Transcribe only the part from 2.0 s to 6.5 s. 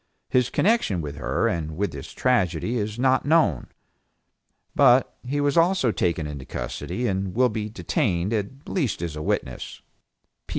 tragedy is not known, but he was also taken into